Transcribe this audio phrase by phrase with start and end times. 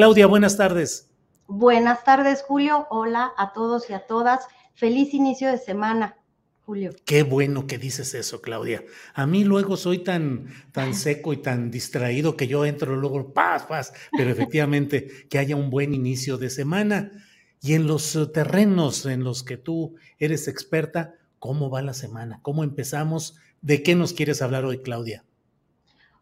[0.00, 1.10] Claudia, buenas tardes.
[1.46, 2.86] Buenas tardes, Julio.
[2.88, 4.46] Hola a todos y a todas.
[4.72, 6.16] Feliz inicio de semana.
[6.64, 6.92] Julio.
[7.04, 8.82] Qué bueno que dices eso, Claudia.
[9.12, 13.64] A mí luego soy tan, tan seco y tan distraído que yo entro luego, paz,
[13.64, 17.10] paz, pero efectivamente que haya un buen inicio de semana.
[17.60, 22.38] Y en los terrenos en los que tú eres experta, ¿cómo va la semana?
[22.40, 23.36] ¿Cómo empezamos?
[23.60, 25.24] ¿De qué nos quieres hablar hoy, Claudia?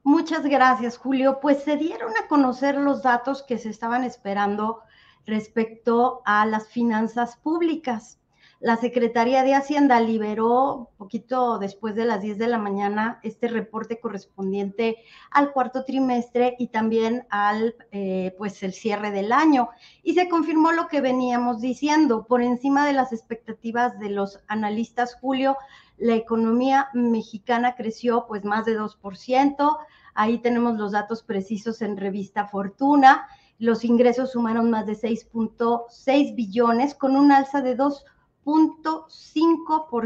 [0.08, 1.38] Muchas gracias, Julio.
[1.38, 4.80] Pues se dieron a conocer los datos que se estaban esperando
[5.26, 8.17] respecto a las finanzas públicas.
[8.60, 14.00] La Secretaría de Hacienda liberó poquito después de las 10 de la mañana este reporte
[14.00, 14.96] correspondiente
[15.30, 19.68] al cuarto trimestre y también al eh, pues el cierre del año.
[20.02, 25.14] Y se confirmó lo que veníamos diciendo por encima de las expectativas de los analistas
[25.20, 25.56] Julio
[25.98, 29.78] la economía mexicana creció pues más de 2%,
[30.14, 33.26] ahí tenemos los datos precisos en revista Fortuna,
[33.58, 38.04] los ingresos sumaron más de 6.6 billones con un alza de 2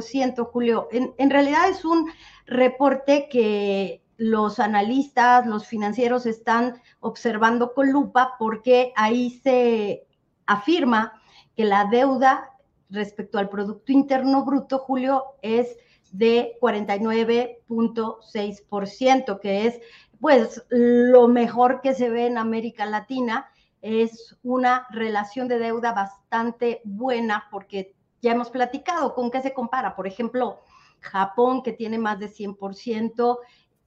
[0.02, 0.88] ciento, Julio.
[0.92, 2.10] En, en realidad es un
[2.46, 10.06] reporte que los analistas, los financieros están observando con lupa porque ahí se
[10.46, 11.20] afirma
[11.56, 12.50] que la deuda
[12.88, 15.76] respecto al Producto Interno Bruto, Julio, es
[16.12, 19.80] de 49.6%, que es
[20.20, 23.48] pues lo mejor que se ve en América Latina.
[23.80, 29.94] Es una relación de deuda bastante buena porque ya hemos platicado con qué se compara.
[29.94, 30.60] Por ejemplo,
[31.00, 33.38] Japón, que tiene más de 100%.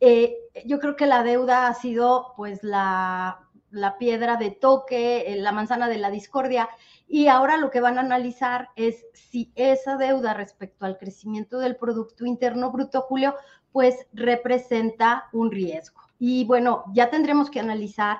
[0.01, 0.35] Eh,
[0.65, 3.39] yo creo que la deuda ha sido pues la,
[3.71, 6.69] la piedra de toque, eh, la manzana de la discordia.
[7.07, 11.77] Y ahora lo que van a analizar es si esa deuda respecto al crecimiento del
[11.77, 13.35] Producto Interno Bruto, Julio,
[13.71, 16.01] pues representa un riesgo.
[16.19, 18.19] Y bueno, ya tendremos que analizar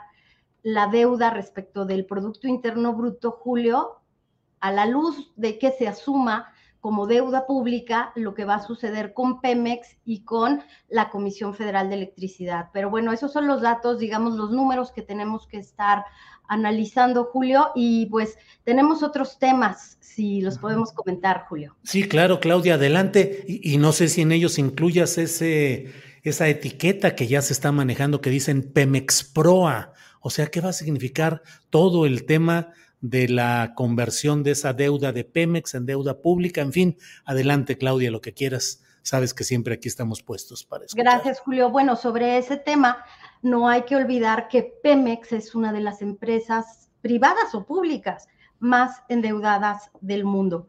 [0.63, 4.01] la deuda respecto del Producto Interno Bruto, Julio,
[4.65, 9.13] a la luz de que se asuma como deuda pública lo que va a suceder
[9.13, 12.69] con Pemex y con la Comisión Federal de Electricidad.
[12.73, 16.05] Pero bueno, esos son los datos, digamos, los números que tenemos que estar
[16.47, 21.75] analizando, Julio, y pues tenemos otros temas, si los podemos comentar, Julio.
[21.83, 23.43] Sí, claro, Claudia, adelante.
[23.47, 25.91] Y, no sé si en ellos incluyas ese,
[26.23, 29.93] esa etiqueta que ya se está manejando que dicen Pemex Proa.
[30.21, 35.11] O sea, ¿qué va a significar todo el tema de la conversión de esa deuda
[35.11, 36.61] de Pemex en deuda pública.
[36.61, 38.83] En fin, adelante, Claudia, lo que quieras.
[39.01, 40.95] Sabes que siempre aquí estamos puestos para eso.
[40.97, 41.69] Gracias, Julio.
[41.69, 43.05] Bueno, sobre ese tema,
[43.43, 49.03] no hay que olvidar que Pemex es una de las empresas privadas o públicas más
[49.09, 50.67] endeudadas del mundo.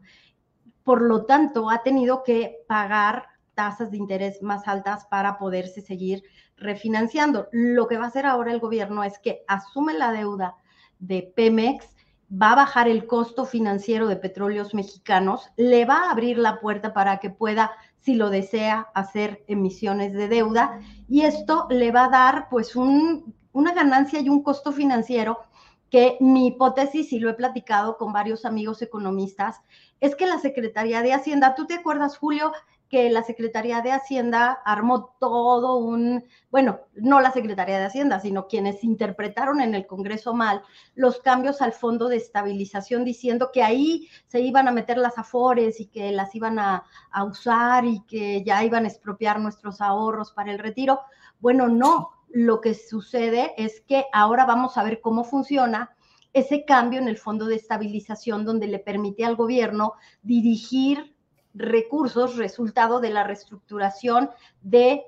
[0.83, 6.21] Por lo tanto, ha tenido que pagar tasas de interés más altas para poderse seguir
[6.57, 7.47] refinanciando.
[7.51, 10.55] Lo que va a hacer ahora el gobierno es que asume la deuda
[10.99, 11.96] de Pemex
[12.31, 16.93] va a bajar el costo financiero de petróleos mexicanos, le va a abrir la puerta
[16.93, 22.09] para que pueda, si lo desea, hacer emisiones de deuda y esto le va a
[22.09, 25.39] dar pues un, una ganancia y un costo financiero
[25.89, 29.61] que mi hipótesis, y lo he platicado con varios amigos economistas,
[30.01, 32.51] es que la Secretaría de Hacienda, ¿tú te acuerdas, Julio,
[32.89, 38.47] que la Secretaría de Hacienda armó todo un, bueno, no la Secretaría de Hacienda, sino
[38.47, 40.61] quienes interpretaron en el Congreso mal
[40.95, 45.79] los cambios al Fondo de Estabilización, diciendo que ahí se iban a meter las afores
[45.79, 50.31] y que las iban a, a usar y que ya iban a expropiar nuestros ahorros
[50.31, 51.01] para el retiro.
[51.39, 55.91] Bueno, no, lo que sucede es que ahora vamos a ver cómo funciona
[56.33, 61.15] ese cambio en el Fondo de Estabilización, donde le permite al gobierno dirigir
[61.57, 64.29] recursos resultado de la reestructuración
[64.61, 65.03] de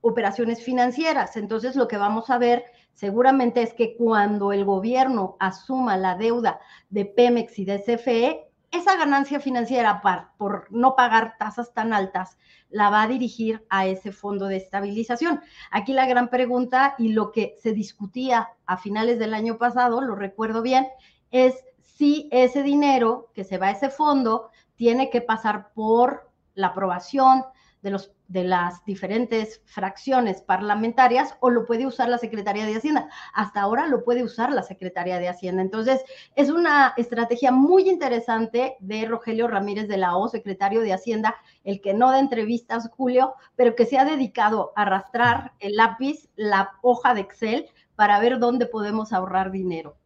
[0.00, 1.36] operaciones financieras.
[1.36, 6.60] Entonces, lo que vamos a ver seguramente es que cuando el gobierno asuma la deuda
[6.90, 10.00] de Pemex y de CFE, esa ganancia financiera
[10.38, 12.38] por no pagar tasas tan altas
[12.72, 15.40] la va a dirigir a ese fondo de estabilización.
[15.70, 20.14] Aquí la gran pregunta y lo que se discutía a finales del año pasado, lo
[20.16, 20.88] recuerdo bien,
[21.30, 26.68] es si ese dinero que se va a ese fondo tiene que pasar por la
[26.68, 27.44] aprobación
[27.82, 33.08] de, los, de las diferentes fracciones parlamentarias o lo puede usar la Secretaría de Hacienda.
[33.34, 35.62] Hasta ahora lo puede usar la Secretaría de Hacienda.
[35.62, 36.02] Entonces,
[36.36, 41.34] es una estrategia muy interesante de Rogelio Ramírez de la O, secretario de Hacienda,
[41.64, 46.28] el que no da entrevistas, Julio, pero que se ha dedicado a arrastrar el lápiz,
[46.36, 47.66] la hoja de Excel,
[47.96, 49.96] para ver dónde podemos ahorrar dinero.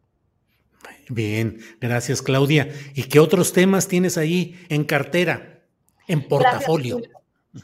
[1.09, 2.69] Bien, gracias Claudia.
[2.93, 5.63] ¿Y qué otros temas tienes ahí en cartera,
[6.07, 7.01] en portafolio?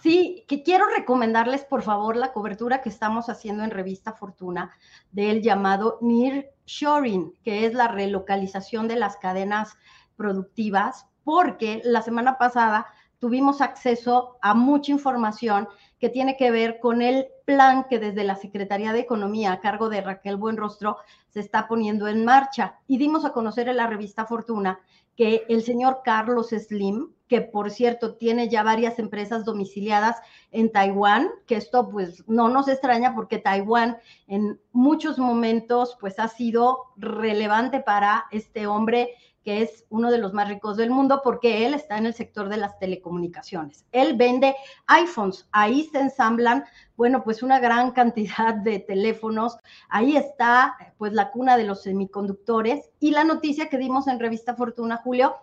[0.02, 4.72] Sí, que quiero recomendarles, por favor, la cobertura que estamos haciendo en Revista Fortuna
[5.12, 9.78] del llamado Nearshoring, que es la relocalización de las cadenas
[10.16, 12.88] productivas, porque la semana pasada
[13.20, 15.68] tuvimos acceso a mucha información
[16.04, 19.88] que tiene que ver con el plan que desde la Secretaría de Economía a cargo
[19.88, 20.98] de Raquel Buenrostro
[21.30, 22.78] se está poniendo en marcha.
[22.88, 24.82] Y dimos a conocer en la revista Fortuna
[25.16, 30.18] que el señor Carlos Slim, que por cierto tiene ya varias empresas domiciliadas
[30.52, 33.98] en Taiwán, que esto pues no nos extraña porque Taiwán
[34.28, 40.32] en muchos momentos pues ha sido relevante para este hombre que es uno de los
[40.32, 43.84] más ricos del mundo porque él está en el sector de las telecomunicaciones.
[43.92, 46.66] Él vende iPhones, ahí se ensamblan,
[46.96, 49.58] bueno, pues una gran cantidad de teléfonos,
[49.90, 54.54] ahí está pues la cuna de los semiconductores y la noticia que dimos en Revista
[54.54, 55.36] Fortuna, Julio,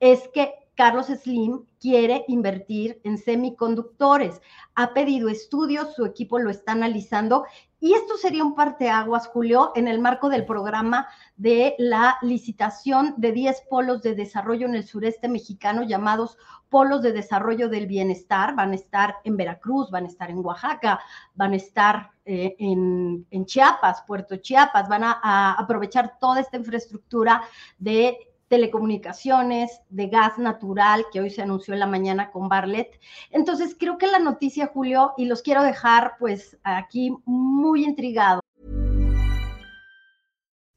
[0.00, 4.40] es que Carlos Slim quiere invertir en semiconductores.
[4.74, 7.44] Ha pedido estudios, su equipo lo está analizando
[7.80, 13.32] y esto sería un parteaguas, Julio, en el marco del programa de la licitación de
[13.32, 16.36] 10 polos de desarrollo en el sureste mexicano llamados
[16.68, 18.54] polos de desarrollo del bienestar.
[18.54, 21.00] Van a estar en Veracruz, van a estar en Oaxaca,
[21.34, 27.42] van a estar eh, en, Chiapas, Puerto Chiapas, van a aprovechar toda esta infraestructura
[27.78, 33.00] de telecomunicaciones, de gas natural, que hoy se anunció en la mañana con Barlet.
[33.30, 38.40] Entonces, creo que la noticia, Julio, y los quiero dejar pues aquí muy intrigados.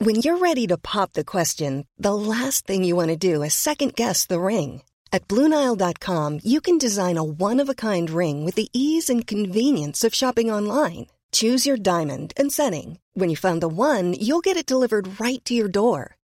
[0.01, 3.53] When you're ready to pop the question, the last thing you want to do is
[3.53, 4.81] second guess the ring.
[5.11, 10.49] At BlueNile.com, you can design a one-of-a-kind ring with the ease and convenience of shopping
[10.49, 11.07] online.
[11.33, 12.99] Choose your diamond and setting.
[13.13, 16.15] When you find the one, you'll get it delivered right to your door.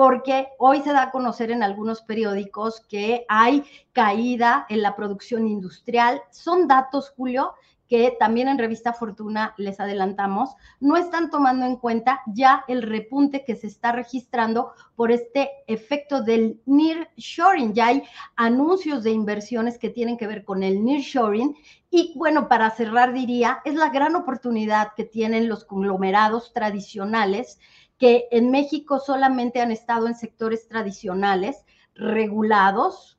[0.00, 5.46] Porque hoy se da a conocer en algunos periódicos que hay caída en la producción
[5.46, 6.22] industrial.
[6.30, 7.52] Son datos, Julio,
[7.86, 13.44] que también en Revista Fortuna les adelantamos, no están tomando en cuenta ya el repunte
[13.44, 17.74] que se está registrando por este efecto del nearshoring.
[17.74, 18.02] Ya hay
[18.36, 21.54] anuncios de inversiones que tienen que ver con el nearshoring.
[21.90, 27.60] Y bueno, para cerrar diría, es la gran oportunidad que tienen los conglomerados tradicionales
[28.00, 31.64] que en México solamente han estado en sectores tradicionales
[31.94, 33.18] regulados,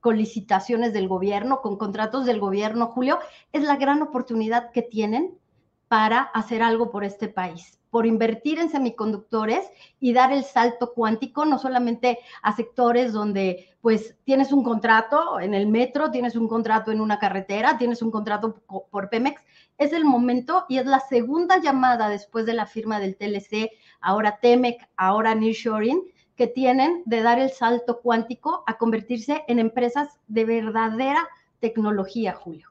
[0.00, 3.20] con licitaciones del gobierno, con contratos del gobierno, Julio,
[3.52, 5.38] es la gran oportunidad que tienen
[5.86, 9.70] para hacer algo por este país, por invertir en semiconductores
[10.00, 15.52] y dar el salto cuántico, no solamente a sectores donde pues tienes un contrato en
[15.52, 19.42] el metro, tienes un contrato en una carretera, tienes un contrato por Pemex,
[19.76, 24.38] es el momento y es la segunda llamada después de la firma del TLC, ahora
[24.40, 26.00] Temec, ahora Nearshoring,
[26.34, 31.28] que tienen de dar el salto cuántico a convertirse en empresas de verdadera
[31.60, 32.70] tecnología, Julio.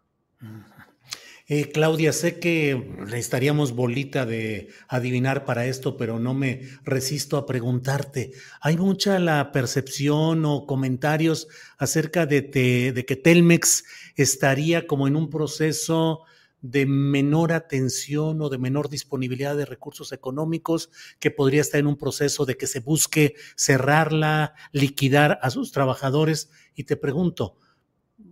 [1.54, 7.46] Eh, Claudia, sé que necesitaríamos bolita de adivinar para esto, pero no me resisto a
[7.46, 8.32] preguntarte.
[8.62, 12.42] ¿Hay mucha la percepción o comentarios acerca de,
[12.96, 13.84] de que Telmex
[14.16, 16.22] estaría como en un proceso
[16.62, 20.90] de menor atención o de menor disponibilidad de recursos económicos,
[21.20, 26.50] que podría estar en un proceso de que se busque cerrarla, liquidar a sus trabajadores.
[26.76, 27.58] Y te pregunto,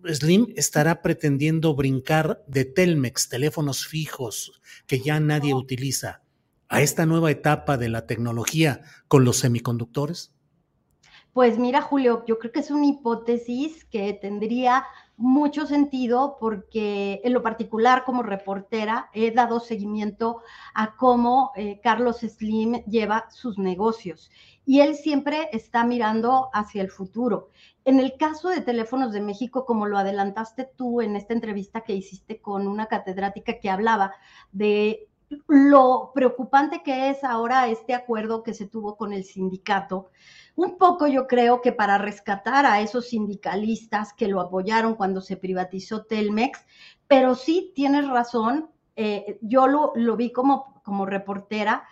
[0.05, 6.22] Slim estará pretendiendo brincar de Telmex, teléfonos fijos que ya nadie utiliza,
[6.69, 10.34] a esta nueva etapa de la tecnología con los semiconductores?
[11.34, 17.34] Pues mira, Julio, yo creo que es una hipótesis que tendría mucho sentido porque en
[17.34, 20.41] lo particular como reportera he dado seguimiento
[20.74, 24.31] a cómo eh, Carlos Slim lleva sus negocios
[24.69, 27.49] y él siempre está mirando hacia el futuro.
[27.85, 31.95] En el caso de Teléfonos de México, como lo adelantaste tú en esta entrevista que
[31.95, 34.13] hiciste con una catedrática que hablaba
[34.51, 35.09] de
[35.47, 40.11] lo preocupante que es ahora este acuerdo que se tuvo con el sindicato,
[40.55, 45.35] un poco yo creo que para rescatar a esos sindicalistas que lo apoyaron cuando se
[45.35, 46.63] privatizó Telmex,
[47.07, 51.88] pero sí tienes razón, eh, yo lo, lo, vi como, como reportera,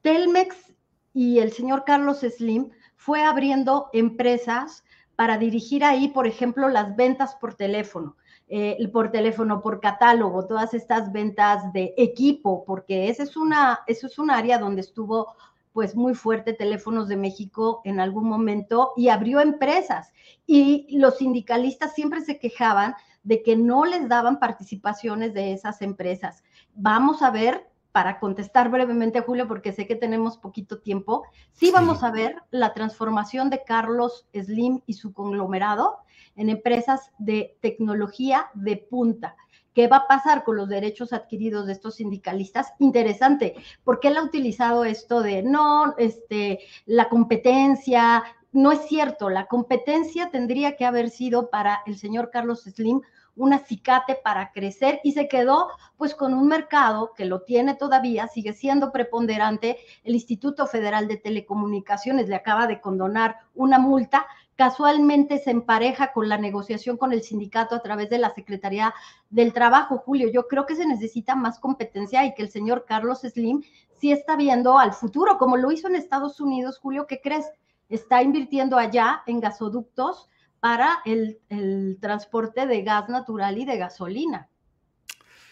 [0.00, 0.72] Telmex
[1.14, 4.84] y el señor Carlos Slim fue abriendo empresas
[5.16, 8.16] para dirigir ahí, por ejemplo, las ventas por teléfono.
[8.48, 14.06] Eh, por teléfono, por catálogo, todas estas ventas de equipo, porque ese es una, eso
[14.06, 15.34] es un área donde estuvo
[15.72, 20.12] pues muy fuerte Teléfonos de México en algún momento y abrió empresas.
[20.46, 26.42] Y los sindicalistas siempre se quejaban de que no les daban participaciones de esas empresas.
[26.74, 31.70] Vamos a ver, para contestar brevemente a Julio, porque sé que tenemos poquito tiempo, sí
[31.70, 35.98] vamos a ver la transformación de Carlos Slim y su conglomerado
[36.34, 39.36] en empresas de tecnología de punta.
[39.74, 42.72] ¿Qué va a pasar con los derechos adquiridos de estos sindicalistas?
[42.78, 48.22] Interesante, porque él ha utilizado esto de no, este, la competencia.
[48.52, 53.00] No es cierto, la competencia tendría que haber sido para el señor Carlos Slim
[53.36, 58.28] un acicate para crecer y se quedó pues con un mercado que lo tiene todavía,
[58.28, 59.78] sigue siendo preponderante.
[60.04, 66.28] El Instituto Federal de Telecomunicaciones le acaba de condonar una multa, casualmente se empareja con
[66.28, 68.94] la negociación con el sindicato a través de la Secretaría
[69.30, 70.30] del Trabajo, Julio.
[70.30, 73.62] Yo creo que se necesita más competencia y que el señor Carlos Slim
[73.98, 77.46] sí está viendo al futuro, como lo hizo en Estados Unidos, Julio, ¿qué crees?
[77.88, 80.28] Está invirtiendo allá en gasoductos
[80.62, 84.48] para el, el transporte de gas natural y de gasolina.